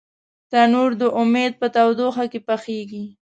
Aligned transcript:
تنور 0.51 0.91
د 1.01 1.03
امیدو 1.21 1.57
په 1.61 1.67
تودوخه 1.75 2.25
کې 2.31 2.39
پخېږي 2.47 3.03